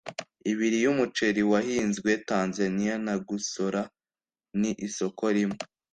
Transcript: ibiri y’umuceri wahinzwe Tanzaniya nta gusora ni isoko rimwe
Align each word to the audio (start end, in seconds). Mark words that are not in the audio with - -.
ibiri 0.51 0.77
y’umuceri 0.85 1.41
wahinzwe 1.51 2.09
Tanzaniya 2.29 2.95
nta 3.03 3.15
gusora 3.27 3.81
ni 4.59 4.71
isoko 4.87 5.23
rimwe 5.35 5.59